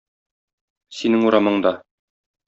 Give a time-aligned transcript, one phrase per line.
[0.99, 1.75] Синең урамыңда